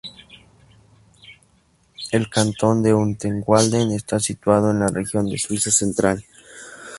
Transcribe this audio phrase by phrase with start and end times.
[2.11, 6.25] El cantón de Unterwalden está situado en la región de Suiza Central.